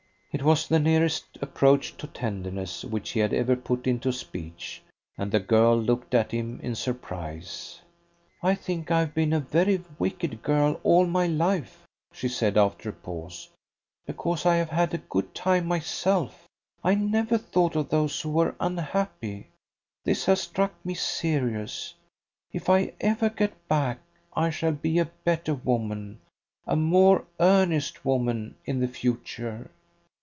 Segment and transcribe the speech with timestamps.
[0.33, 4.81] It was the nearest approach to tenderness which he had ever put into a speech,
[5.17, 7.81] and the girl looked at him in surprise.
[8.41, 12.93] "I think I've been a very wicked girl all my life," she said after a
[12.93, 13.49] pause.
[14.05, 16.47] "Because I have had a good time myself,
[16.81, 19.49] I never thought of those who were unhappy.
[20.05, 21.93] This has struck me serious.
[22.53, 23.99] If ever I get back
[24.33, 26.21] I shall be a better woman
[26.65, 29.69] a more earnest woman in the future."